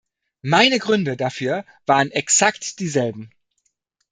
Meine 0.41 0.79
Gründe 0.79 1.15
dafür 1.15 1.63
waren 1.85 2.09
exakt 2.09 2.79
dieselben. 2.79 3.29